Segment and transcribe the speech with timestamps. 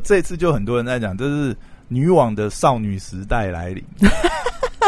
[0.00, 1.56] 这次就很多人在讲，这是
[1.88, 3.84] 女网的少女时代来临。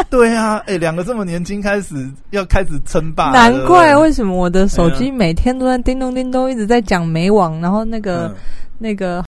[0.09, 8.33] 对啊，哎，两个这么年轻，开始要开始称霸，难怪为什么我的手机每天都在叮咚叮咚，一直在讲美网，然后那个
[8.77, 9.23] 那个。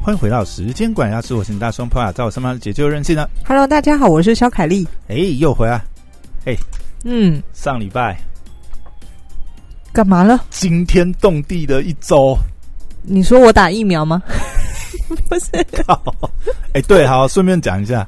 [0.00, 3.28] 欢迎回到时间管家，是我是大双破啊，在我身旁解救任性呢。
[3.44, 4.86] Hello，大家好，我是小凯丽。
[5.08, 5.84] 哎，又回来。
[6.46, 6.56] 哎，
[7.04, 8.16] 嗯，上礼拜
[9.96, 10.44] 干嘛了？
[10.50, 12.36] 惊天动地的一周。
[13.02, 14.22] 你说我打疫苗吗？
[15.26, 15.46] 不是。
[16.74, 18.06] 哎，对，好，顺便讲一下。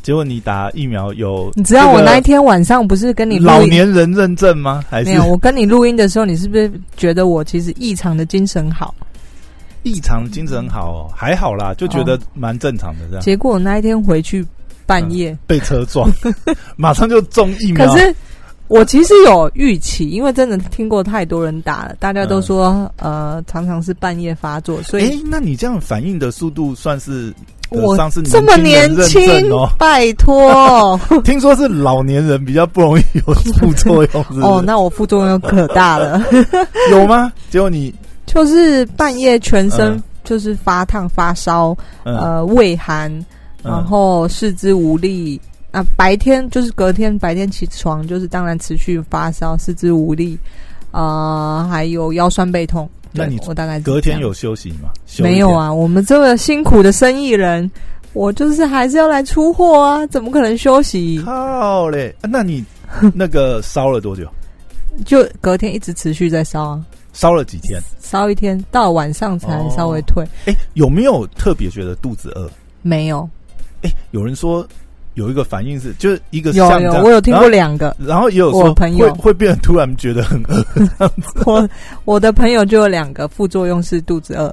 [0.00, 1.52] 结果你打疫苗有？
[1.54, 4.82] 你知道我那一天晚上不是跟你老年人认证吗？
[4.88, 5.26] 还是没有？
[5.26, 8.94] 我跟你录音的时候，你是不是觉得我其实异常的精神好？
[9.82, 13.22] 异常精神好哦，还好啦，就觉得蛮正常的这样。
[13.22, 14.42] 结果那一天回去
[14.86, 16.10] 半夜被车撞，
[16.76, 17.86] 马上就中疫苗。
[17.86, 18.14] 可是
[18.70, 27.34] 我其实有预期，因为真的听过太多人打了，大家都说呃常常是半夜发作，所以哎，那你这样反应的速度算是
[27.68, 36.22] 我上次这么年轻哦，拜托， 听说是老年人比较不容易有副作用哦，那我副作用可大了，
[36.92, 37.32] 有吗？
[37.50, 37.92] 结果你。
[38.26, 43.10] 就是半夜全身就是发烫发烧，呃，畏寒，
[43.60, 45.40] 然后四肢无力。
[45.72, 50.38] 啊，白天就是隔天白天起床就是当然持续发烧，四肢无力，
[50.90, 52.88] 啊，还有腰酸背痛。
[53.12, 54.90] 那你我大概隔天有休息吗？
[55.18, 57.68] 没有啊，我们这个辛苦的生意人，
[58.12, 61.20] 我就是还是要来出货啊，怎么可能休息？
[61.24, 62.64] 好嘞，那你
[63.14, 64.28] 那个烧了多久？
[65.04, 66.84] 就隔天一直持续在烧啊。
[67.12, 67.80] 烧了几天？
[68.00, 70.24] 烧一天，到晚上才稍微退。
[70.46, 72.48] 哎，有没有特别觉得肚子饿？
[72.82, 73.28] 没有。
[73.82, 74.64] 哎，有人说
[75.20, 80.64] 有一个反应是，就是一个有有，我有听过两个，然后也有说朋友会变得突然觉得很饿。
[81.44, 81.68] 我
[82.06, 84.52] 我的朋友就有两个副作用是肚子饿，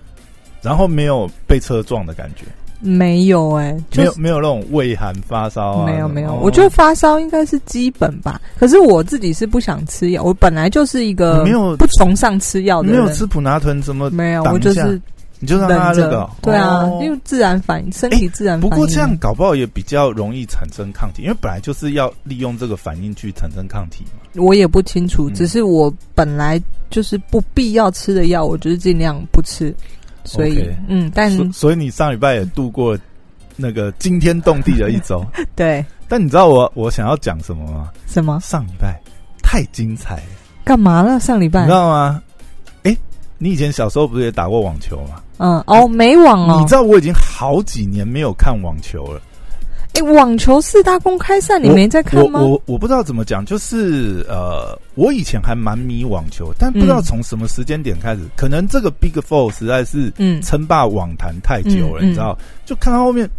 [0.61, 2.43] 然后没有被车撞的感觉。
[2.79, 8.39] 没有哎，没有没有那种胃寒发烧啊，没有没有，我觉得发烧应该是基本吧。
[8.59, 15.01] 可是我自己是不想吃药，我本来就是一个没有不崇尚吃药的，没有吃普拿疼怎么，没有，我就是
[15.39, 18.59] 你就让他这个，对啊，因为自然反应，身体自然。
[18.59, 24.41] 不过这样搞不好也比较容易产生抗体，因为本来就是要利用这个反应去产生抗体嘛。
[24.41, 29.73] 我也不清楚，只是我本来就是不必要吃的药，我就是尽量不吃。
[30.23, 32.97] 所以，嗯，但所以你上礼拜也度过
[33.55, 35.25] 那个惊天动地的一周，
[35.55, 35.85] 对。
[36.09, 37.91] 但你知道我我想要讲什么吗？
[38.07, 38.39] 什么？
[38.41, 38.99] 上礼拜
[39.41, 40.21] 太精彩，
[40.65, 41.19] 干嘛了？
[41.19, 42.21] 上礼拜你知道吗？
[43.37, 45.21] 哎，你以前小时候不是也打过网球吗？
[45.37, 46.57] 嗯，哦，没网哦。
[46.59, 49.21] 你知道我已经好几年没有看网球了。
[49.93, 52.39] 哎，网球四大公开赛你没在看吗？
[52.39, 62.37] 我我不知道怎么讲，就是呃，我以前还蛮迷网球，但不知道从什么时间点开始，可能这个 Big Four 实在是嗯称霸网坛太久了，你知道？
[62.65, 63.29] 就看到后面，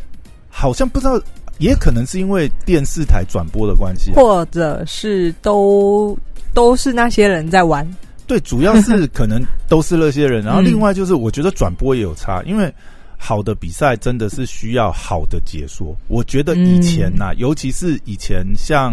[0.48, 1.20] 好像不知道，
[1.58, 6.16] 也可能是因为电视台转播的关系，或者是都
[6.54, 7.86] 都是那些人在玩。
[8.26, 12.72] 对，主要是可能都是那些人，然后另外就是我觉得转播也有差，因为。
[13.18, 15.96] 好的比赛真的是需要好的解说。
[16.06, 18.92] 我觉得以前呐，尤其是以前像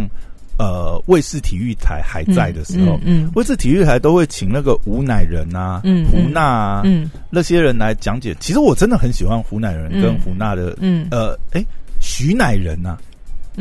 [0.57, 8.33] 呃卫视体育台还在的时候，嗯，卫视体育台都会请那个吴乃仁啊、胡娜啊，嗯，那些人来讲解。
[8.39, 11.61] 其实我真的很喜欢胡乃仁跟胡娜的，嗯，呃，哎，
[11.99, 12.97] 徐乃仁呐，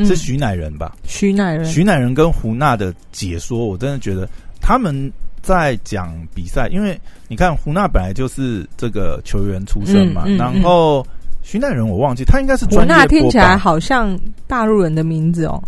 [0.07, 0.97] 是徐乃仁吧？
[1.03, 4.29] 徐乃仁，徐乃仁跟胡娜的解说，我真的觉得
[4.61, 5.13] 他们。
[5.43, 6.99] 在讲比赛，因为
[7.29, 11.05] 你看胡娜本来就是这个球员出身嘛，然后
[11.43, 15.63] 徐乃仁我忘记他应该是胡娜，听起来好像大陆人的名字哦。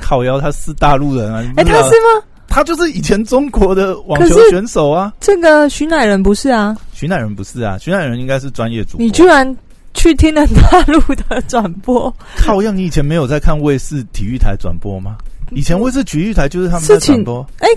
[0.00, 1.42] 靠腰他是大陆人啊？
[1.56, 2.24] 哎，他是吗？
[2.48, 5.12] 他就是以前中国的网球选手啊。
[5.20, 6.76] 这个徐乃仁不是啊？
[6.92, 7.78] 徐乃仁不是啊？
[7.78, 9.04] 徐乃仁应该是专业主播。
[9.04, 9.56] 你居然
[9.94, 12.12] 去听了大陆的转播？
[12.36, 15.16] 靠样，你以前没有在看卫视体育台转播吗？
[15.52, 17.46] 以前卫视体育台就是他们在转播。
[17.60, 17.68] 哎。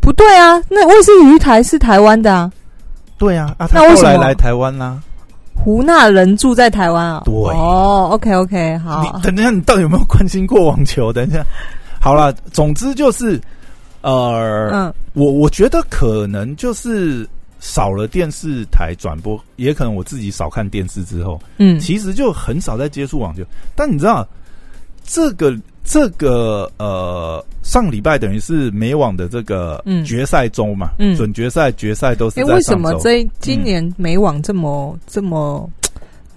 [0.00, 2.50] 不对啊，那卫视体育台是台湾的啊。
[3.18, 4.98] 对啊，啊，他后来来台湾啦。
[5.54, 7.22] 胡娜人住在台湾啊。
[7.24, 9.02] 对哦，OK OK，好。
[9.02, 11.12] 你等一下，你到底有没有关心过网球？
[11.12, 11.44] 等一下，
[12.00, 13.40] 好了，总之就是，
[14.02, 17.28] 呃，嗯，我我觉得可能就是
[17.58, 23.42] 少了电视台转播，也可能我自己少看电视之后，嗯，其实就很少在接触网球。
[23.74, 24.26] 但你知道
[25.04, 25.54] 这个？
[25.88, 32.40] 这个呃，上礼拜等于是美网的这个决赛周嘛，嗯准决赛、决赛都是。
[32.40, 35.66] 哎，为什么这今年美网这么这么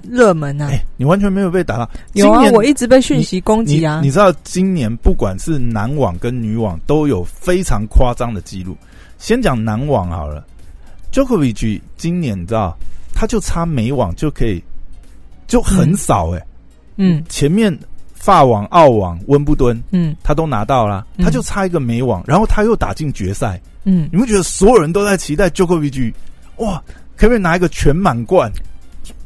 [0.10, 0.70] 热门啊！
[0.72, 1.90] 哎，你完全没有被打到。
[2.14, 4.00] 有啊，我一直被讯息攻击啊！
[4.02, 8.78] 你知道今年不管是男网跟女网都有非常夸张的记录。
[9.18, 10.46] 先讲男网好了
[11.12, 12.74] ，Jokovic 今年你知道，
[13.14, 14.64] 他就差美网就可以，
[15.46, 16.42] 就很少哎。
[16.96, 17.78] 嗯，前面
[18.22, 23.60] 法网、澳网、温布敦，嗯，他都拿到了，他就差一个美网，然后他又打进决赛。
[23.84, 26.14] 嗯，你们觉得所有人都在期待 Jokovic？
[26.58, 26.80] 哇，
[27.18, 28.52] 可不可以拿一个全满贯？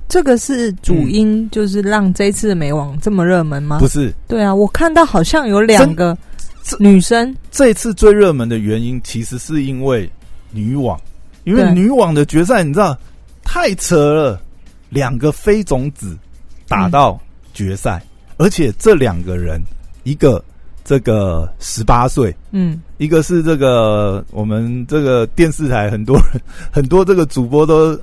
[0.08, 3.80] 这个是主因，就是让这次的美网这么热门吗？
[3.80, 6.18] 不是，对啊，我看到好像有两个
[6.80, 7.36] 女生。
[7.52, 10.10] 这次最热门的原因，其实是因为
[10.52, 10.98] 女网，
[11.44, 12.98] 因为女网的决赛，你知道
[13.44, 14.42] 太扯了，
[14.88, 16.18] 两个非种子
[16.66, 17.20] 打到
[17.54, 18.02] 决赛，
[18.38, 19.62] 而且这两个人，
[20.04, 20.44] 一个
[20.84, 26.42] 这个十八岁，嗯，一个是这个我们这个电视台很多人
[26.72, 28.00] 很多这个主播都。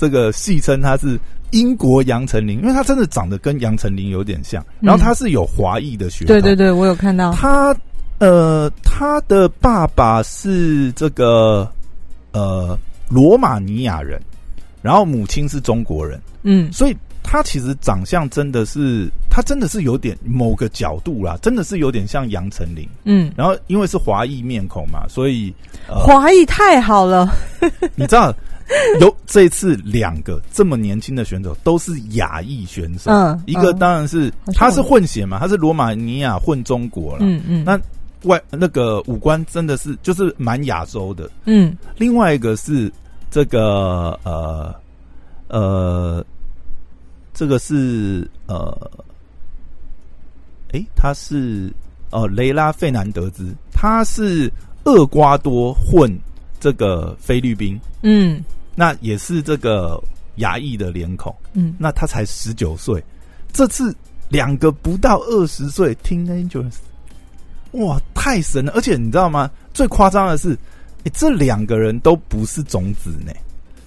[0.00, 1.18] 这个戏称他是
[1.50, 4.64] 英国杨丞琳，因为他真的长得跟杨丞琳有点像。
[4.78, 7.74] 然后他是有华裔的血统，对对对，我有看到他。
[8.20, 11.68] 呃，他的爸爸是这个
[12.30, 12.78] 呃
[13.08, 14.22] 罗马尼亚人，
[14.82, 16.20] 然后母亲是中国人。
[16.44, 16.96] 嗯，所以
[17.30, 22.88] 他其实长相真的是，他真的是有点某个角度啦，真的是有点像杨丞琳。
[23.04, 25.52] 嗯，然后因为是华裔面孔嘛，所以
[25.86, 27.28] 华裔太好了，
[27.94, 28.34] 你知道。
[29.00, 37.80] 有这次两个这么年轻的选手都是亚裔选手，嗯，一个当然是他是混血嘛，他是罗马尼亚混中国了，嗯嗯，那
[38.28, 42.92] 外那个五官真的是就是蛮亚洲的，嗯，另外一个是
[43.30, 44.74] 这个呃
[45.48, 46.22] 呃，
[47.38, 48.90] 这个是呃，
[50.72, 51.72] 诶，他是
[52.10, 54.52] 哦雷拉费南德兹，他是
[54.86, 56.12] 厄瓜多混
[56.58, 58.42] 这个菲律宾，嗯。
[58.74, 60.02] 那也是这个
[60.38, 63.00] 亚裔的脸孔，嗯，那他才十九岁，
[63.52, 63.94] 这次
[64.28, 66.74] 两个不到二十岁，teenagers，
[67.70, 68.72] 哇，太神了！
[68.72, 69.48] 而且你知道吗？
[69.72, 70.58] 最夸张的是，
[71.04, 73.32] 哎，这两个人都不是种子呢，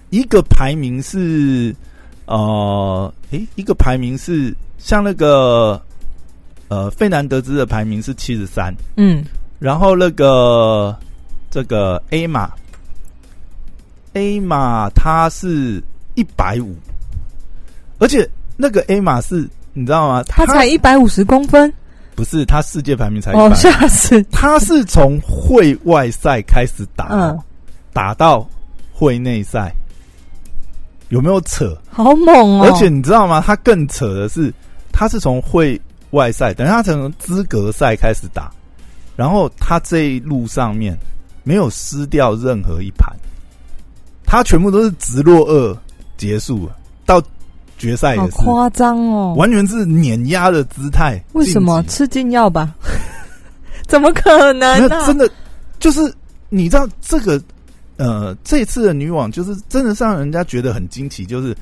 [0.09, 1.75] 一个排名是，
[2.25, 5.81] 呃，诶，一个排名是像那个，
[6.67, 9.23] 呃，费南德兹的排名是七十三，嗯，
[9.59, 10.95] 然后那个
[11.49, 12.51] 这个 A 马。
[14.13, 15.81] A 马它是
[16.15, 16.75] 一百五，
[17.97, 20.21] 而且那个 A 马是你知道吗？
[20.27, 21.73] 它才一百五十公分，
[22.13, 22.43] 不是？
[22.43, 24.21] 它世界排名才哦，吓死！
[24.23, 27.39] 他是从会外赛开始打，嗯，
[27.93, 28.45] 打到
[28.91, 29.73] 会内赛，
[31.11, 31.77] 有没有扯？
[31.89, 32.65] 好猛哦！
[32.65, 33.43] 而且你知道吗？
[33.45, 34.51] 他更扯的是，
[34.91, 35.79] 他是从会
[36.11, 38.49] 外赛，等他从资格赛开始打，
[39.15, 40.97] 然后他这一路上面
[41.43, 43.13] 没有失掉任何一盘。
[44.25, 45.77] 他全部都是直落二
[46.15, 46.69] 结束，
[47.05, 47.21] 到
[47.77, 51.21] 决赛也是夸张哦，完全是碾压的姿态。
[51.33, 52.73] 为什么吃禁药吧？
[53.87, 54.87] 怎么可能？
[54.87, 55.29] 那真的
[55.79, 56.01] 就是
[56.47, 57.41] 你知道这个
[58.01, 61.23] 呃，这次的女网就是真的让人家觉得很惊奇。
[61.23, 61.55] 就是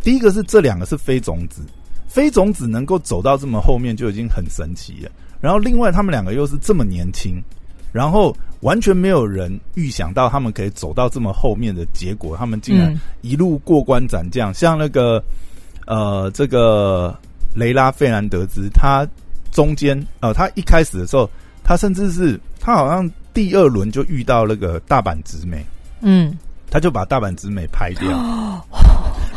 [0.00, 1.62] 第一个是这两个是非种子，
[2.06, 5.10] 非种子能够走到这么后面就已经很神奇了。
[5.40, 7.42] 然后另外他们两个又是这么年轻。
[7.92, 14.54] 然后完全没有人预想到他们可以走到这么后面的结果，他们竟然一路过关斩将。
[14.54, 15.20] 像那个
[15.88, 17.12] 呃，这个
[17.52, 19.04] 雷拉费兰德兹，他
[19.50, 21.28] 中间呃，他一开始的时候，
[21.64, 25.66] 他甚至是他好像第二轮就遇到那个大阪直美，
[26.00, 26.36] 嗯，
[26.70, 28.66] 他就把大阪直美拍掉。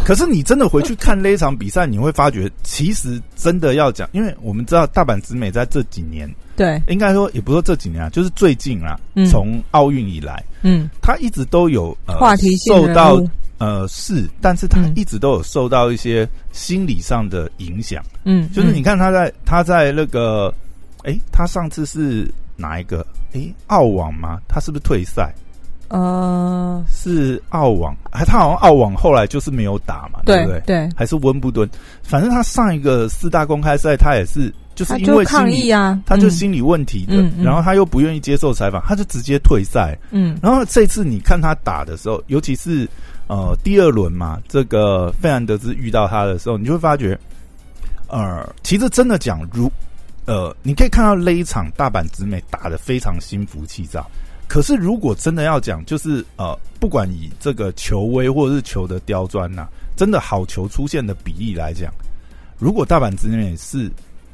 [0.05, 6.29] 可是你真的回去看那一场比赛，你会发觉，其实真的要讲，因为我们知道大阪直美在这几年。
[6.55, 8.99] 对，应该说也不说这几年啊，就是最近啊，
[9.31, 13.19] 从奥运以来，嗯，他一直都有呃话题受到
[13.57, 20.53] 呃是，但是他一直都有受到一些心理上的影响，嗯，就是你看他在他在那个，
[21.05, 23.03] 哎，他上次是哪一个？
[23.33, 24.37] 哎，澳网吗？
[24.47, 25.33] 他是不是退赛？
[25.89, 30.59] 呃，是澳网，还他好像澳网后来就是没有打嘛，对不对？
[30.65, 31.69] 对，还是温布顿，
[32.01, 34.53] 反正他上一个四大公开赛他也是。
[34.75, 37.13] 就是因为抗议啊，他就心理问题的，
[37.43, 39.95] 然后他又不愿意接受采访，他就直接退赛。
[40.09, 42.89] 嗯，然后这次你看他打的时候，尤其是
[43.27, 47.15] 呃第二轮嘛，这个费兰德兹遇到他的时候，你就会发觉，
[48.07, 49.71] 呃，其实真的讲，如
[50.25, 54.09] 呃，你可以看到那一场大阪直美打的非常心浮气躁。
[54.53, 61.91] 可是如果真的要讲，就是呃，不管以这个球威或者是球的刁钻呐，真的好球出现的比例来讲，
[62.59, 63.89] 如果大阪直美是。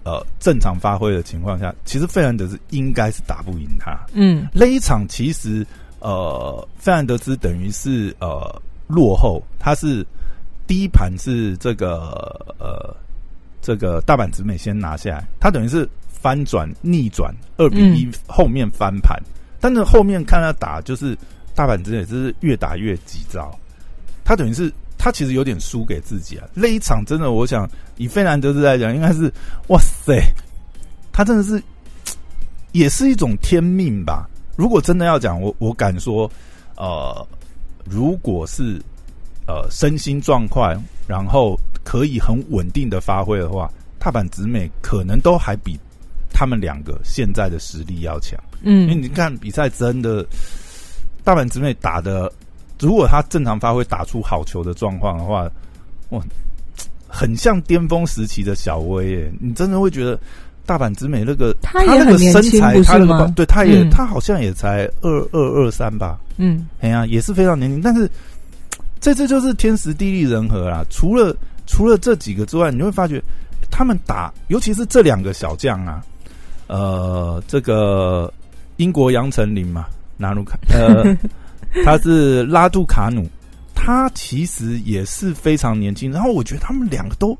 [0.05, 3.99] 呃，正常发挥的情况下，其实费兰德斯应该是打不赢他。
[4.13, 5.63] 嗯，那一场其实
[5.99, 10.03] 呃，费兰德斯等于是呃落后，他是
[10.65, 12.95] 第一盘是这个呃，
[13.61, 19.21] 这个大阪直美先拿下来，他等于是翻转逆转二比一，后面翻盘，
[19.59, 21.17] 但是后面看他打，就是
[21.53, 23.57] 大阪直美就是越打越急躁，
[24.23, 26.47] 他等于是他其实有点输给自己啊。
[26.53, 29.31] 那一场真的，我想以费南德斯来讲，应该是
[29.67, 30.21] 哇塞，
[31.11, 31.61] 他真的是
[32.71, 34.29] 也是一种天命吧。
[34.55, 36.29] 如果真的要讲，我我敢说，
[36.75, 37.27] 呃，
[37.85, 38.81] 如果是。
[39.51, 43.67] 呃，身心状况，然后可以很稳定的发挥的话，
[43.99, 45.75] 踏板直美可能都还比
[46.39, 48.39] 他们两个现在的实力要强。
[48.61, 50.25] 嗯，因为你看比赛真的，
[51.21, 52.31] 大阪直美打的，
[52.79, 55.51] 如果他正常发挥，打出好球的状况的话，
[56.11, 56.23] 哇，
[57.09, 59.33] 很像巅峰时期的小威耶！
[59.41, 60.17] 你真的会觉得
[60.65, 63.29] 大阪直美那个他也很年轻，不是吗？
[63.35, 66.17] 对，他也他好像也才二二二三吧。
[66.37, 68.09] 嗯，哎呀，也是非常年轻，但是。
[69.01, 70.83] 这次就是天时地利人和啦。
[70.89, 71.33] 除了
[71.65, 73.23] 除了这几个之外，你会发觉
[73.71, 76.03] 他们打，尤其是这两个小将啊，
[76.69, 78.31] 呃，这个
[78.77, 81.03] 英国杨丞琳嘛，纳鲁卡， 呃，
[81.83, 83.27] 他是拉杜卡努，
[83.75, 86.09] 他其实也是非常年轻。
[86.11, 87.37] 然后我觉得他们两个都，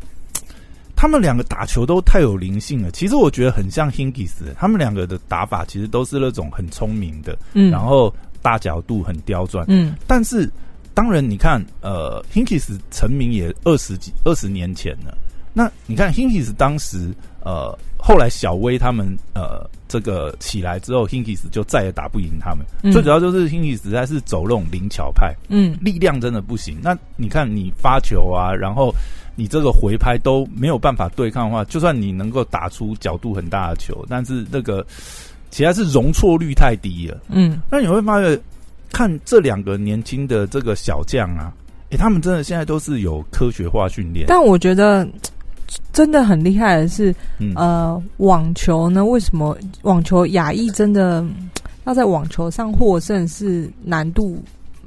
[0.96, 2.92] 他们两个打球都太有灵性了。
[2.92, 10.50] 其实我觉得很像 Hinkis，他们两个的打法其实都是那种很聪明的，嗯，然后大角度很刁钻，嗯，但是。
[10.92, 15.18] 当然，你看，呃，Hinkis 成名也二十几二十年前了。
[15.54, 17.10] 那你看，Hinkis 当时，
[17.44, 22.66] 呃，后来小威他们，呃，这个起来之后，Hinkis 就再也打不赢他们。
[22.92, 26.78] 最主要就是 Hinkis 实在是走那种灵巧派，嗯，力量真的不行。
[26.82, 28.94] 那你看，你发球啊，然后
[29.36, 34.86] 你这个回拍都没有办法对抗的话，就算你能够打出角度很大的球，但是那个
[35.50, 37.18] 其实是容错率太低了。
[37.30, 38.40] 嗯，那你会发现。
[38.92, 41.54] 看这两个年轻的这个小将啊，
[41.92, 44.26] 哎，他们真的现在都是有科学化训练。
[44.28, 45.08] 但我觉得
[45.92, 47.14] 真的很厉害的是，
[47.56, 51.26] 呃，网球呢，为什么网球亚裔真的
[51.86, 54.42] 要在网球上获胜是难度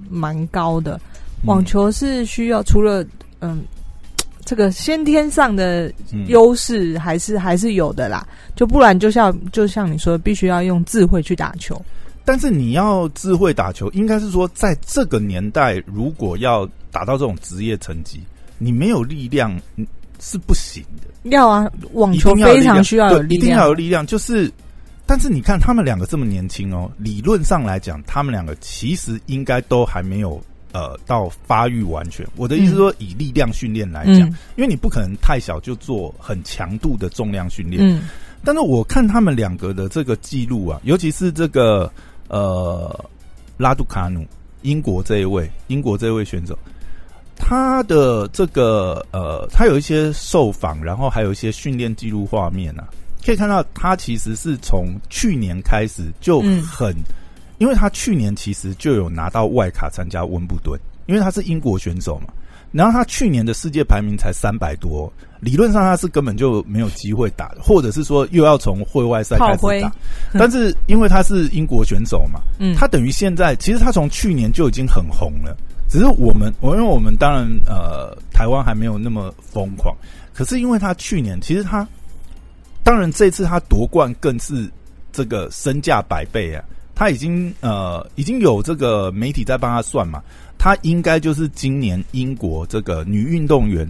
[0.08, 1.00] 蛮高的？
[1.44, 3.04] 网球是需要除了
[3.40, 3.62] 嗯
[4.44, 5.92] 这个先天上的
[6.26, 8.26] 优势，还是还是有的啦。
[8.56, 11.80] 就不然就像就像你说，必须要用智慧去打球。
[12.24, 18.20] 但是你要智慧打球，应该是说，在这个年代，如果要达到这种职业成绩，
[18.58, 19.60] 你没有力量
[20.22, 21.08] 是不行的。
[21.30, 24.06] 要啊，网球非常需要有力量，一定要有力量。
[24.06, 24.50] 就是，
[25.04, 30.40] 但是你看他们两个这么年轻哦，理论上来讲，他们两个其实应该都还没有
[30.72, 32.26] 呃到发育完全。
[32.36, 34.20] 我的意思说，以力量训练来讲，
[34.56, 37.82] 因为你不可能太小就做很强度的重量训练。
[37.84, 38.08] 嗯，
[38.44, 41.92] 但是我看他们两个的这个记录啊，尤其是这个。
[42.28, 43.04] 呃，
[43.58, 44.24] 拉杜卡努，
[44.62, 46.58] 英国这一位，英国这一位选手，
[47.44, 52.87] 他的这个呃，他有一些受访，然后还有一些训练记录画面啊，
[53.26, 56.94] 可以看到他其实是从去年开始就很，
[57.58, 62.32] 因为他去年其实就有拿到外卡参加温布顿，因为他是英国选手嘛。
[62.70, 69.92] 然后他去年的世界排名才三百多，理论上他是根本就没有机会打的，或者是说又要从会外赛开始打。
[70.32, 75.54] 但是因为他是英国选手嘛，嗯，他等于现在其实他从去年就已经很红了，
[75.92, 79.94] 只是我们我因为我们当然呃台湾还没有那么疯狂，
[80.32, 81.87] 可是因为他去年其实他
[82.82, 84.66] 当然这次他夺冠更是
[85.12, 90.22] 这个身价百倍啊，他已经呃已经有这个媒体在帮他算嘛。
[90.56, 93.87] 他应该就是今年英国这个女运动员，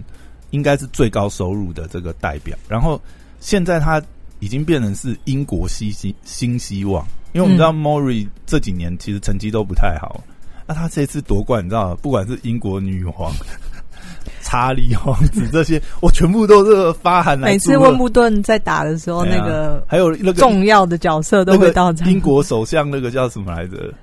[0.49, 2.57] 应该是最高收入的这个代表。
[2.67, 3.01] 然后
[3.39, 4.03] 现在他
[4.39, 10.21] 已经变成是英国新新新希望，因为我们知道 Mori 这几年其实成绩都不太好。
[10.65, 13.31] 那他这次夺冠，你知道，不管是英国女皇、
[14.41, 17.49] 查理王子这些，我全部都是发函来。
[17.49, 22.09] 每次温布顿在打的时候，那个还有那个重要的角色都会到场。
[22.11, 23.93] 英国首相那个叫什么来着？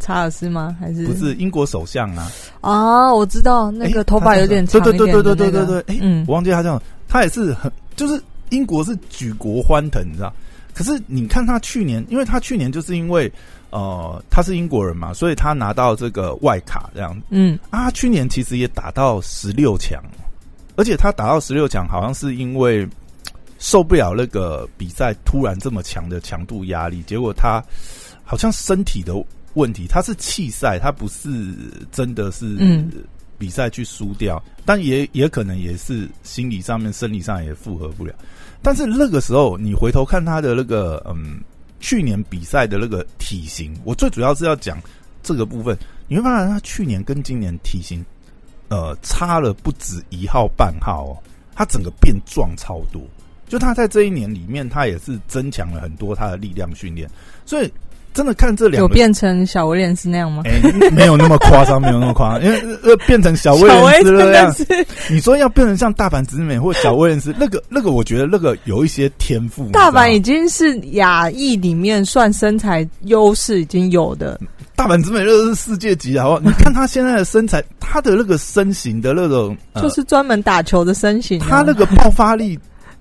[0.00, 0.76] 查尔斯吗？
[0.80, 2.30] 还是不是英国首相啊？
[2.60, 5.96] 啊，我知道那个头发有点长对对对对对对对对。
[5.96, 8.20] 哎，嗯，我忘记他这样，他也是很，就是
[8.50, 10.32] 英国是举国欢腾，你知道？
[10.78, 13.28] 可是你看他去年，因为他去年就是因为
[13.70, 17.20] 呃他是英国人嘛，所以他拿到这个外卡这样。
[17.30, 20.00] 嗯啊，去年其实也打到十六强，
[20.76, 22.88] 而且他打到十六强，好像是因为
[23.58, 27.60] 受不了那个比赛突然这么强的强度压力，结果他
[28.22, 29.12] 好像身体的。
[29.54, 31.28] 问题，他是弃赛，他不是
[31.90, 32.56] 真的是
[33.38, 38.14] 比赛去输掉，但也也可能也是心理上面、生理上也负荷不了。
[38.62, 41.40] 但是那个时候，你回头看他的那个嗯，
[41.80, 44.80] 去年比赛的那个体型，我最主要是要讲
[45.22, 45.76] 这个部分，
[46.08, 48.04] 你会发现他去年跟今年体型
[48.68, 51.18] 呃差了不止一号半号哦，
[51.54, 53.02] 他整个变壮超多。
[53.46, 57.08] 就他在这一年里面，他也是增强了很多他的力量训练，
[57.46, 57.72] 所以
[58.18, 60.42] 真的看这两有变成小威廉斯那样吗？
[60.44, 64.52] 哎，没有那么夸张，没有那么夸张， 因为呃变成小威廉斯那样。
[65.08, 69.68] 你说要变成像大阪直美或小威廉斯，那个那个，我觉得那个有一些天赋。
[69.68, 74.36] 大阪已经是亚裔里面算身材优势已经有的。
[74.74, 76.40] 大阪直美那是世界级，好不好？
[76.44, 82.58] 你看他现在的身材，他的那个身形的那种，就是专门打球的身形，他那个爆发力。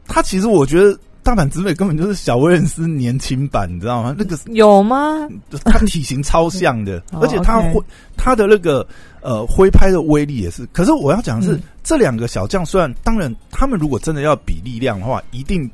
[0.08, 0.98] 他其实我觉得
[1.28, 4.16] 大阪直美根本就是小威廉斯年轻版，你知道吗？
[4.18, 5.28] 那个有吗？
[5.66, 7.82] 他体型超像的， 而且他挥
[8.16, 8.88] 他的那个
[9.20, 10.66] 呃挥拍的威力也是。
[10.68, 15.70] 可是我要讲的是，这两个小将虽然当然他们如果真的要比力量的话，一定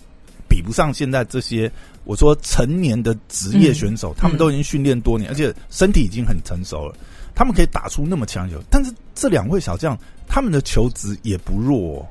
[0.50, 1.72] 比不上现在这些
[2.04, 6.96] 我说成年的职业选手，他们都已经训练多年，而且身体已经很成熟了，
[7.36, 8.58] 他们可以打出那么强球。
[8.72, 9.96] 但是这两位小将，
[10.28, 12.04] 他们的球质也不弱。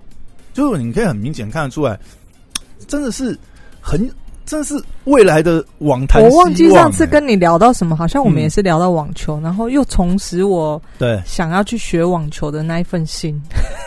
[0.54, 1.98] 就是你可以很明显看得出来，
[2.86, 3.38] 真的是
[3.80, 4.00] 很，
[4.44, 6.22] 真的是未来的网坛。
[6.22, 13.40] 我忘记上次跟你聊到什么，好像我们也是聊到网球，然后又重拾我对想要去学网球的那一份心，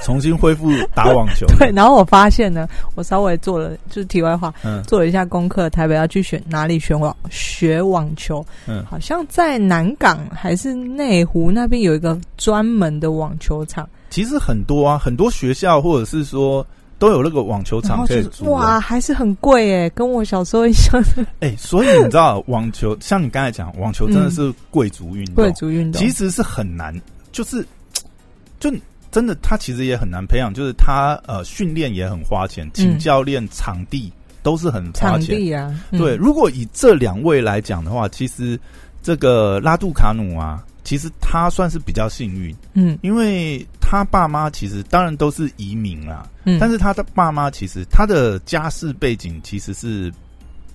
[0.04, 1.46] 重新恢复打网球。
[1.60, 13.88] 对，然后我发现呢，我稍微做了就是题外话，嗯，做了一下功课，台北要去选哪里选网学网球，嗯，好像在南港还是内湖那边有一个专门的网球场。
[14.10, 16.66] 其实很多啊，很多学校或者是说
[16.98, 18.52] 都有那个网球场可以租。
[18.52, 21.04] 哇，还是很贵哎，跟我小时候一样。
[21.42, 25.36] 哎，所以你知道，网球像你刚才讲，网球真的是贵族运动。
[25.44, 26.94] 贵族运动其实是很难，
[27.32, 27.66] 就是
[28.60, 28.72] 就
[29.12, 30.54] 真的，他其实也很难培养。
[30.54, 34.12] 就是他呃，训练也很花钱，请教练、场地
[34.42, 35.74] 都是很花钱啊。
[35.92, 38.60] 对，如果以这两位来讲的话，其实
[39.04, 40.64] 这个拉杜卡努啊。
[40.86, 50.13] 其实他算是比较幸运，嗯，因为他爸妈其实当然都是移民啦，嗯，但是他的爸妈其实他的家世背景其实是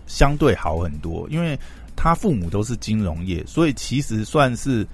[0.09, 1.57] 相对好很多，因为
[1.95, 4.85] 他父母都是金融业，所以其实算是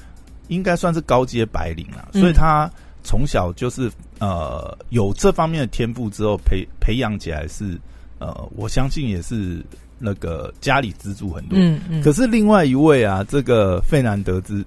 [0.48, 2.70] 应该算是高阶白领啦，所以他
[3.02, 7.80] 从小就是呃有这方面的天赋之后培培养起来是
[8.18, 9.64] 呃我相信也是
[9.98, 14.62] 那个家里资助很多，嗯嗯，可是另外一位啊，这个费南德兹。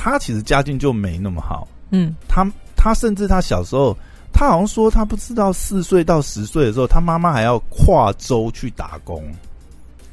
[0.00, 3.94] 他其实家境就没那么好，嗯，他他甚至他小时候，
[4.32, 9.20] 他好像说他不知道四岁到十岁的时候，他妈妈还要跨州去打工，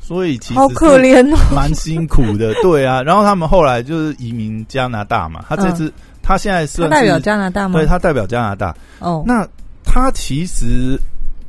[0.01, 3.03] 所以其实好可怜哦，蛮辛苦的， 对啊。
[3.03, 5.93] 然后他们后来就是移民加拿大嘛，他这次
[6.23, 7.79] 他现在是代表加拿大吗？
[7.79, 9.23] 对他代表加拿大哦。
[9.27, 9.47] 那
[9.85, 10.99] 他其实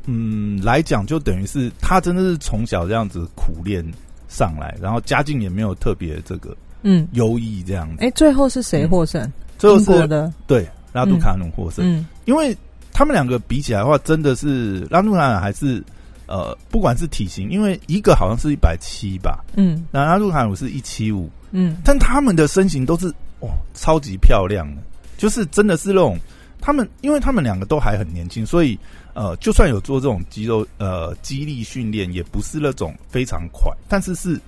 [0.05, 3.83] 嗯来讲，就等于是他真的是从小这样子苦练
[4.29, 6.55] 上来，然后家境也没有特别这个。
[6.83, 8.05] 嗯，优异这样子。
[8.05, 9.33] 哎，最后是谁获胜？
[9.59, 11.85] 最后是的，对，拉杜卡努获胜。
[11.85, 12.57] 嗯，因为
[12.93, 15.83] 他们两个比起来的话，真的是拉杜卡努还是
[16.27, 23.09] 呃，不管是体型，因为一个好像是一百七吧，嗯，那拉杜卡努是一七五，嗯，但他们的身形都是
[23.41, 24.83] 哇，超级漂亮的，
[25.17, 26.19] 就是真的是那种
[26.61, 28.79] 他们，因为他们两个都还很年轻，所以
[29.15, 34.39] 呃，就算有做这种肌肉呃肌力训练，也不是那种非常快，但是是。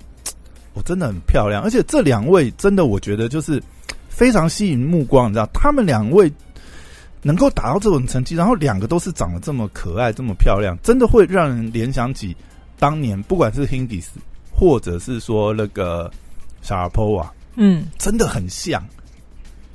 [0.83, 3.62] 真的很漂亮，而且这两位真的，我觉得就是
[4.09, 5.29] 非常吸引目光。
[5.29, 6.33] 你知道，他们两位
[7.23, 12.37] 能够达到这种成绩，然后两个都是长得这么可爱、这么漂亮，真的会让人联想起
[12.79, 14.07] 当年，不管是 Hindis
[14.53, 16.11] 或者是说那个
[16.64, 18.85] Sharapova，嗯，真的很像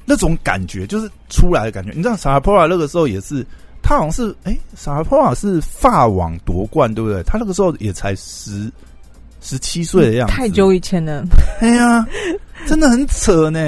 [0.06, 1.92] 那种感觉，就是出来的感觉。
[1.92, 3.46] 你知道 Sharapova 那个时候也是，
[3.82, 7.24] 他好像是哎，Sharapova 是法网夺冠，对不对？
[7.24, 8.72] 他那个时候也才十。
[9.44, 11.24] 十七岁的样子，太久以前了。
[11.60, 12.08] 哎呀，
[12.66, 13.60] 真的很扯呢。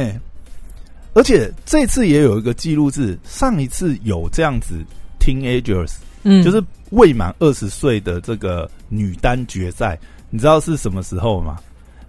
[1.13, 4.83] 而且这次也有一个记录，是上一次有这样子
[5.19, 9.97] teenagers，嗯，就是未满二十岁的这个女单决赛，
[10.29, 11.57] 你知道是什么时候吗？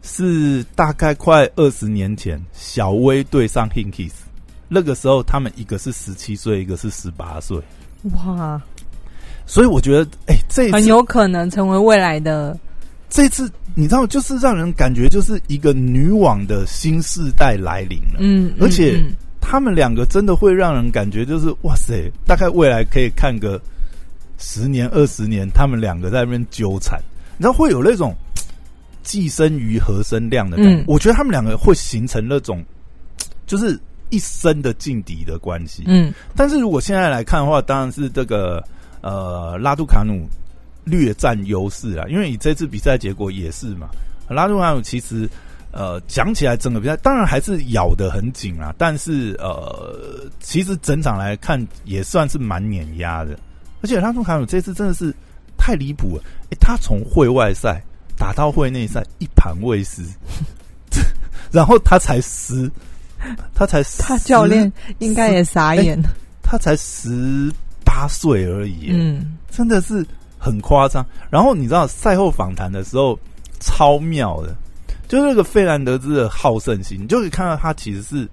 [0.02, 4.12] 是大概快二十年前，小威对上 Hinkis，
[4.68, 7.58] 那个时候他们一个是十七岁，一个是十八岁。
[8.14, 8.60] 哇！
[9.46, 12.58] 所以我觉得，哎，这很有可能成为未来的。
[13.08, 18.18] 这次你知道，就是让人感觉就是一个女网的新世代来临了。
[18.18, 19.00] 嗯，而且
[19.40, 23.60] 他们两个真的会让人感觉就是哇塞，大概未来可以看个
[24.38, 27.00] 十年、二十年，他们两个在那边纠缠，
[27.36, 28.14] 你知道会有那种
[29.02, 30.84] 寄生于和生量的感觉。
[30.88, 32.64] 我觉得他们两个会形成那种
[33.46, 33.78] 就是
[34.10, 35.84] 一生的劲敌的关系。
[35.86, 38.62] 嗯，但是如果现在来看的话，当然是这个
[39.00, 40.26] 呃拉杜卡努。
[40.86, 43.88] 略占优势啊，因为你这次比赛结果也是嘛，
[44.30, 45.28] 拉杜卡努其实
[45.72, 53.38] 呃，讲起来整个比赛当然还是咬得很紧啊，但是呃，其实整场来看也算是蛮碾压的。
[53.82, 55.14] 而且拉杜卡努这次真的是
[55.58, 57.82] 太离谱了，哎，他从会外赛
[58.16, 60.02] 打到会内赛一盘未失，
[61.52, 62.70] 然后他才十，
[63.54, 66.00] 他才他教练应该也傻眼，
[66.42, 67.52] 他才十
[67.84, 70.04] 八岁而已，嗯，真的是
[70.46, 71.04] 很夸张。
[71.28, 73.18] 然后你知道赛后访谈的时候
[73.60, 74.54] 超妙的。
[75.08, 78.28] 就是那个费兰德兹的好胜心，你就可以看到他其实是，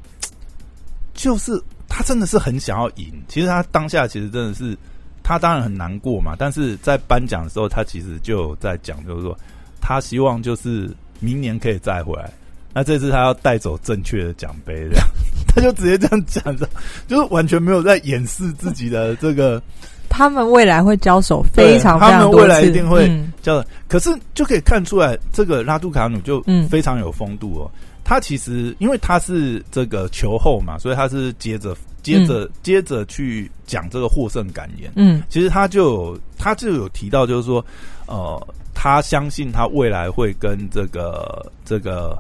[1.13, 3.13] 就是他真的是很想要赢。
[3.27, 4.75] 其实他当下其实真的是，
[5.21, 6.35] 他当然很难过嘛。
[6.35, 9.37] 但是在颁奖的时候，他其实就在讲，就是说
[9.79, 12.27] 他希望就是明年可以再回来。
[12.73, 15.07] 那这次他要带走正确的奖杯，这样
[15.53, 16.67] 他就直接这样讲的，
[17.07, 19.61] 就是完全没有在掩饰自己的这个。
[20.09, 23.09] 他们未来会交手非常非常多他们未来一定会
[23.41, 27.71] 交手，可是就可以看出来，这个拉杜卡努就非常有风度哦。
[28.03, 34.91] 他其实因为他是这个球后嘛，所以他是接着接着接着去讲这个获胜感言。
[34.95, 37.65] 嗯，其实他就有他就有提到，就是说，
[38.05, 42.15] 呃，他相信他未来会跟这个这个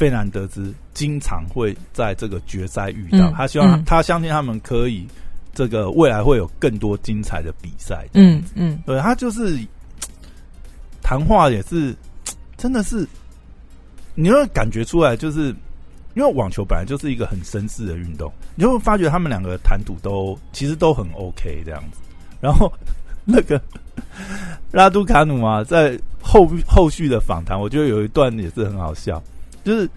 [0.00, 3.30] 费南德兹经常会在这个决赛遇到。
[3.32, 5.06] 他希望他相信他们可以。
[5.52, 9.58] 这个未来会有更多精彩的比赛，嗯嗯，对他就是
[11.02, 11.94] 谈话也是
[12.56, 13.06] 真的是，
[14.14, 15.48] 你会感觉出来，就是
[16.14, 21.98] 因为网球本来就是一个很绅士的运动，你就会发觉他们两个谈吐都其实都很 OK 这样子。
[22.40, 22.72] 然后
[23.26, 23.60] 那个
[24.70, 29.20] 拉杜卡努啊，在后后续的访谈，我觉得有一段也是很好笑，
[29.70, 29.88] 就是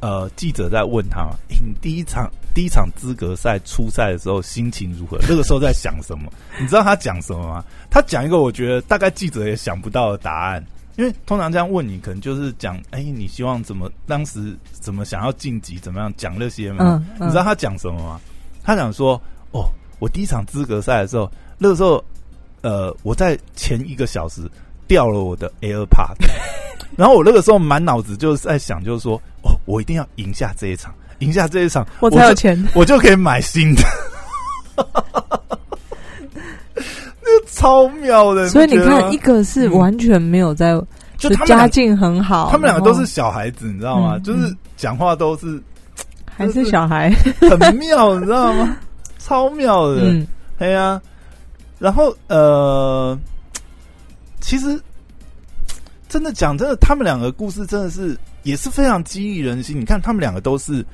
[0.00, 2.30] 呃记者在问他，你第一场。
[2.54, 5.18] 第一场资格赛初赛的时候心情如何？
[5.28, 6.32] 那个时候在想什么？
[6.58, 7.62] 你知道他讲什么吗？
[7.90, 10.64] 他讲一个我觉得大概记者也想不到的答案，
[10.96, 13.92] 因为通常这样问你，可能就是讲，哎，你希望怎么？
[14.06, 15.76] 当时怎么想要晋级？
[15.76, 17.04] 怎么样讲那些嘛？
[17.20, 18.18] 你知道他讲什么吗？
[18.64, 22.02] 他讲说，哦，我第一场资格赛的时候，那个时候，
[22.62, 24.50] 呃，我在前一个小时
[24.88, 26.16] 掉了我的 AirPod，
[26.96, 30.94] 然后我那个时候满脑子就是在想，就是说，哦，我一定要赢下这一场。
[31.20, 33.82] 赢下这一场，我才有钱，我就可以买新的。
[37.22, 40.78] 那超妙的，所以你看，一个是完全没有在，
[41.16, 44.18] 就家境很好，他们两个都是小孩子，你知道吗？
[44.18, 45.58] 就是讲话都是
[46.26, 48.76] 还是小孩，很妙，你知道吗？
[49.18, 50.26] 超妙的，嗯
[50.58, 51.00] 对呀。
[51.78, 53.18] 然后呃，
[54.40, 54.78] 其实
[56.08, 59.78] 真的讲真的，他们两个故事真的是也是非常激励人心。
[59.78, 60.84] 你看，他们两个都是。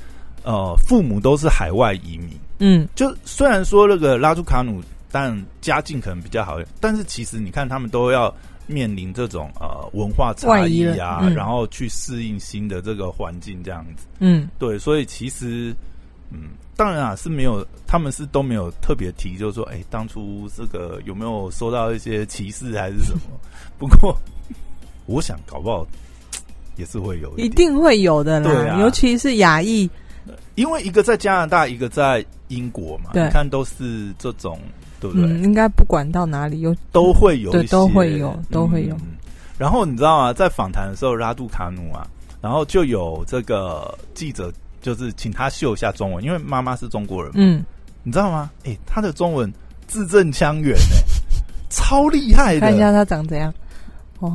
[0.44, 8.35] 呃，父母都是海外移民，嗯，就虽然说那个拉朱卡努，但家境可能比较好，但是其实你看他们都要
[8.66, 15.72] 面临这种呃文化差异啊，然后去适应新的这个环境这样子，嗯，对，所以其实，
[16.33, 23.38] 嗯，当然啊是没有，他们是都没有特别提，就是说，哎，当初这个有没有收到一些歧视还是什么？
[23.79, 24.18] 不过，
[25.07, 25.87] 我想搞不好
[26.77, 29.88] 也是会有，一定会有的啦，尤其是亚裔。
[30.55, 34.59] 因为一个在加拿大，一个在英国嘛，你看都是这种，
[35.01, 35.29] 对不对？
[35.41, 38.97] 应该不管到哪里，有都会有，对，都会有，都会有。
[39.59, 40.33] 然后你知道吗？
[40.33, 42.07] 在访谈的时候，拉杜卡努啊，
[42.41, 47.65] 然后就有这个记者，就是请他秀一下中文，因为妈妈是中国人，嗯，
[48.03, 48.51] 你知道吗？
[48.65, 49.51] 哎，他的中文
[49.87, 51.03] 字正腔圆，哎，
[51.71, 52.61] 超厉害的。
[52.61, 53.53] 看一下他长怎样。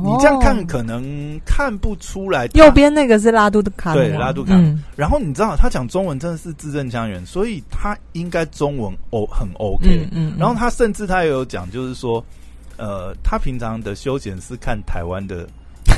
[0.04, 4.54] 你这样看可能看不出来，右边那个是拉杜的卡，对拉杜卡。
[4.94, 10.06] 然后你知道他讲中文真的是字正腔圆，所以他应该中文 O 很 OK。
[10.12, 12.22] 嗯，然后他甚至他也有讲，就是说，
[12.76, 15.48] 呃，他平常的休闲是看台湾的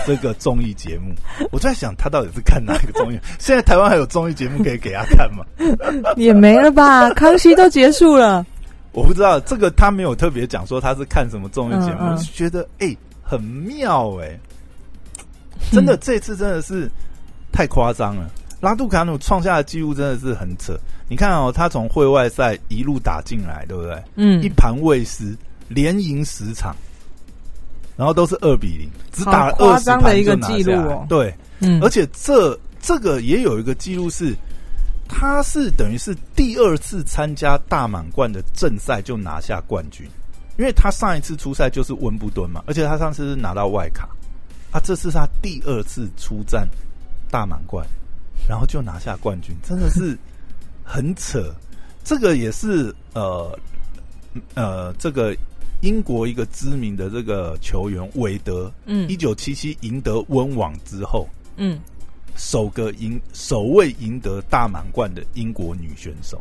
[0.07, 1.13] 这个综艺节目。
[1.51, 3.19] 我在想他到底是看哪一个综艺？
[3.41, 5.45] 现在台湾还有综艺节目可以给他看吗？
[6.17, 8.47] 也没了吧，康熙都结束了。
[8.93, 12.97] 我不知道这个他没有特别讲说他是看什么综艺节目，就觉得哎。
[13.31, 14.37] 很妙哎，
[15.71, 16.91] 真的，这次真的是
[17.53, 18.29] 太夸张了。
[18.61, 20.77] 拉杜卡努创下的记录真的是很扯。
[21.09, 24.03] 你看哦，他从会外赛一路打进来，对不对？
[24.17, 25.37] 嗯，一盘未失，
[25.69, 26.75] 连赢十场，
[27.97, 31.07] 然后都是二比零，只打了二十盘就拿下。
[31.09, 34.35] 对，嗯，而且这这个也有一个记录是，
[35.09, 40.05] 他是等于是第二次参加大满贯的正赛就拿下冠军。
[40.61, 44.11] 因为他上一次出赛就是温布顿嘛，而且他上次是拿到外卡，
[44.71, 46.69] 他这是他第二次出战
[47.31, 47.87] 大满贯，
[48.47, 50.19] 然后就拿下冠军，真的是
[50.85, 51.51] 很扯。
[52.05, 53.59] 这个也是呃
[54.53, 55.35] 呃，这个
[55.81, 61.81] 英国一个知名的这个球员韦德，嗯，一九七七赢得温网之后，嗯，
[62.37, 66.39] 首个赢首位赢得大满贯的英国女选手。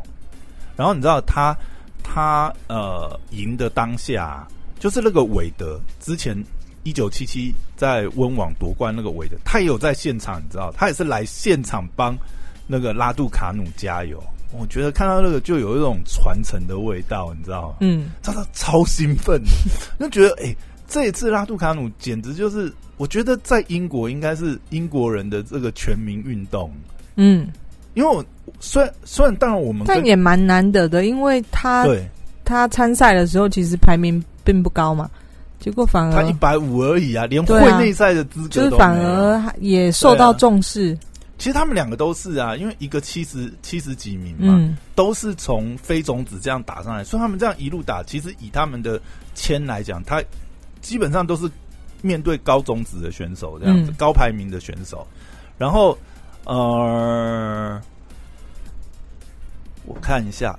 [0.76, 1.56] 然后你知道她
[2.02, 4.46] 她呃赢的当下，
[4.78, 6.36] 就是那个韦德之前
[6.82, 12.16] 一九七七在温网夺冠那个韦德，他也有在现场，你知道，他也是来现场帮
[12.66, 14.22] 那个拉杜卡努加油。
[14.52, 17.76] 我觉得看到那个就有一种传承的味道，你知道吗？
[17.80, 19.40] 嗯，他他超兴奋，
[19.98, 20.56] 就觉得哎，
[20.88, 26.72] 这一次拉杜卡努简直就是，我觉得在英国应该是英国人的这个全民运动。
[27.14, 27.46] 嗯，
[27.94, 28.24] 因为我
[28.60, 32.08] 虽然虽然当然我们但也蛮难得的，因为他对。
[32.42, 35.08] 他参赛的时候其实排名并不高嘛，
[35.60, 40.98] 结果反而他一百五而已啊，连会内赛的资格就是反而也受到重视。
[41.38, 49.00] 其实他们两个都是啊，因为一个七十七十几名嘛，都是从非种子这样打上来，所以他们这样一路打，其实以他们的
[49.32, 50.20] 签来讲，他
[50.82, 51.48] 基本上都是
[52.02, 55.06] 面对高种子的选手这样子，高排名的选手。
[55.56, 55.96] 然后
[56.52, 57.80] 呃，
[59.84, 60.58] 我看一下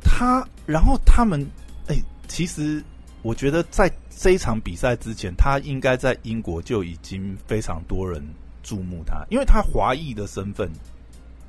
[0.00, 1.44] 他，然后他们
[1.88, 1.96] 哎，
[2.28, 2.80] 其实
[3.22, 3.90] 我觉得在。
[4.18, 8.26] 这一场比赛之前，他应该在英国就已经非常多人
[8.62, 10.70] 注目他，因为他华裔的身份，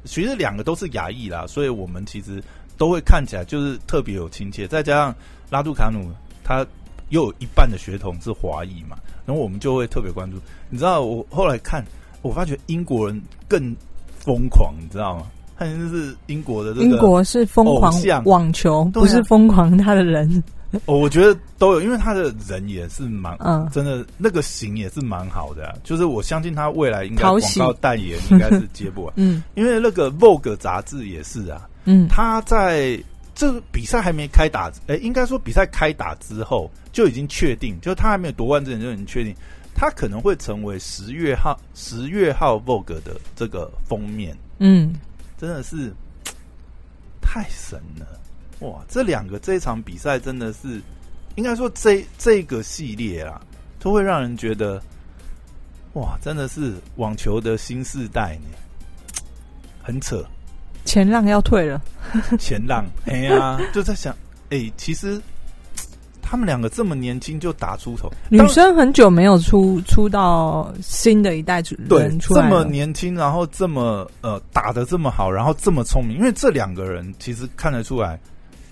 [0.04, 2.44] 其实两个都是亚裔啦，所以我们其实
[2.78, 4.68] 都会看起来就是特别有亲切。
[4.68, 5.16] 再加上
[5.50, 6.12] 拉杜卡努，
[6.44, 6.68] 他
[7.10, 10.38] 又有一半的血统是华裔嘛，然后我们就会特别关注。
[10.70, 11.86] 你知道，我后来看，
[12.22, 13.76] 我发觉英国人更
[14.20, 15.28] 疯狂，你知道吗？
[15.60, 17.92] 他就是英国的英国是疯狂
[18.26, 20.44] 网球，不是疯狂他的人。
[20.86, 33.00] 哦，我觉得都有，因为他的人也是蛮，嗯，真的那个型也是蛮好的，就是我相信他未来应该广告代言应该是接不完， 嗯，因为那个 Vogue 杂志也是啊，嗯，他在
[33.38, 39.32] 这个比赛还没开打，哎，应该说比赛开打之后就已经确定，就他还没有夺冠之前就已经确定，
[39.76, 44.92] 他可能会成为十月号十月号 Vogue 的这个封面，嗯，
[45.38, 45.94] 真的是
[47.22, 48.20] 太神了。
[48.62, 50.82] 哇，这两个这一场比赛真的是，
[51.36, 53.40] 应该说这这个系列啊，
[53.80, 54.82] 都会让人觉得，
[55.94, 58.58] 哇，真的是网球的新世代呢，
[59.84, 60.26] 很扯。
[60.88, 61.80] 前浪要退了，
[62.40, 64.16] 前浪，哎呀， 就在想，
[64.50, 65.22] 哎，其实
[66.22, 78.20] 他们两个这么年轻就打出头，女生很久没有出出到新的一代人出来，这么年轻，然后这么呃打的这么好，然后这么聪明，因为这两个人其实看得出来。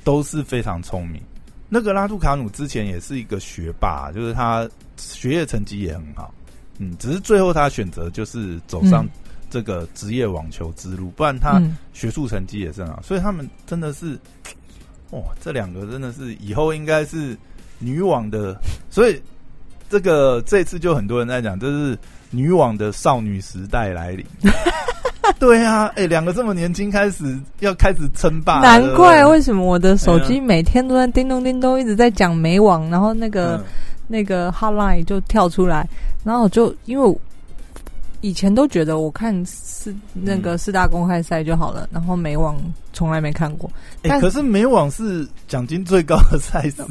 [0.05, 1.19] 都是非常聪明。
[1.67, 6.31] 那个拉杜卡努之前也是一个学霸，就是他学业成绩也很好。
[6.77, 9.03] 嗯，只是最后他选择就是走上
[9.49, 11.61] 这个职业网球之路，不然他
[11.93, 13.01] 学术成绩也是很好。
[13.01, 14.17] 所以他们真的是，
[15.11, 17.37] 哇，这两个真的是以后应该是
[17.79, 18.55] 女网的。
[18.89, 19.21] 所以
[19.89, 21.97] 这个这次就很多人在讲，这是
[22.29, 24.25] 女网的少女时代来临。
[25.39, 33.61] 对啊，哎，两个这么年轻，开始要开始称霸，难怪为什么我的手机每天都在叮咚叮咚，一直在讲美网，然后那个
[34.07, 35.87] 那个 hotline 就跳出来，
[36.23, 37.19] 然后我就因为
[38.21, 42.57] 以前都觉得我看四那个四大公开赛就好了，然后美网
[42.93, 43.69] 从来没看过。
[44.03, 46.83] 哎，可是美网是奖金最高的赛事，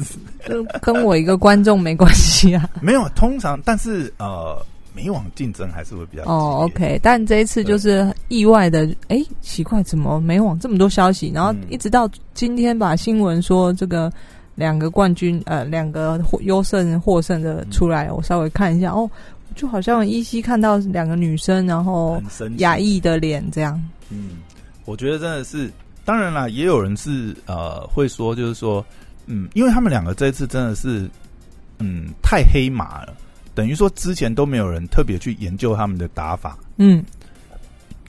[0.45, 2.69] 跟跟我一个观众没关系啊。
[2.81, 4.57] 没有，通常但是呃。
[4.97, 11.29] 美网竞争还是会比较哦，OK，但这一次就是意外的，哎，奇怪，怎么美网这么多消息？
[11.35, 14.09] 然后一直到今天把新闻说这个
[14.55, 19.11] 两个冠军，呃，两个优胜获胜的出来，我稍微看一下，哦，
[19.55, 22.21] 就好像依稀看到两个女生，然后
[22.57, 23.81] 雅意的脸这样。
[24.09, 24.31] 嗯，
[24.83, 25.71] 我觉得真的是，
[26.03, 28.85] 当然啦，也有人是呃会说，就是说，
[29.27, 31.09] 嗯，因为他们两个这次真的是，
[31.79, 33.15] 嗯，太黑马了。
[33.55, 37.01] 等于说，之前都没有人特别去研究他们的打法，嗯，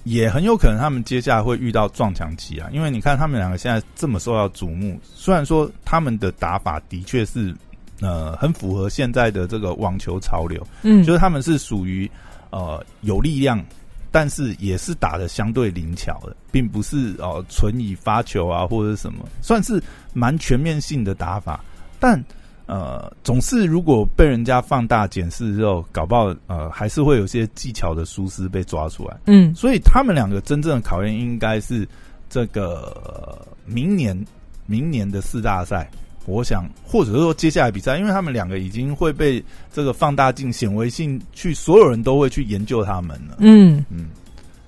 [0.02, 2.68] 也很有可能他们接下来会遇到撞墙期啊。
[2.72, 7.54] 因为你看他们两个现在这么受到瞩目，虽然说他们的打法的确是
[8.00, 12.10] 呃很符合现在的这个网球潮流，嗯，就是他们是属于
[12.50, 13.64] 呃有力量，
[14.10, 19.82] 但是也是打的相对灵巧的，并不是哦纯以发球啊或者什么，算是
[20.12, 21.64] 蛮全面性的打法，
[21.98, 22.22] 但。
[22.68, 29.16] 呃，总是如果被人家放大检视之后，搞不好呃，还是会有些技巧的疏失被抓出来。
[29.26, 31.86] 嗯，所以他们两个真正的考验应该是
[32.28, 34.20] 这个明年
[34.66, 35.88] 明年的四大赛。
[36.26, 43.36] 我想，或者说接下来比赛，因为他们两个已经会被这个放大镜、显微镜去，所有人都会去研究他们了。
[43.38, 44.06] 嗯嗯，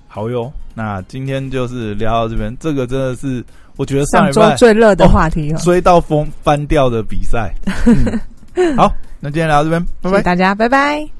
[0.07, 0.51] 好哟。
[0.73, 3.43] 那今天就是聊到这边，这个真的是。
[3.75, 7.53] 我觉得上周最热的话题，追到风翻掉的比赛。
[8.75, 11.18] 好，那今天聊到这边，拜拜，大家拜拜。